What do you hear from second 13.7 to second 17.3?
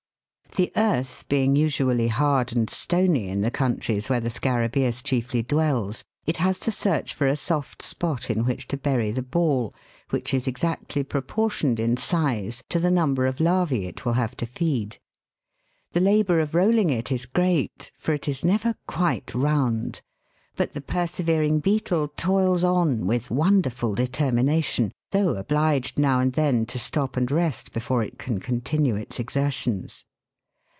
it will have to feed. The labour of rolling it is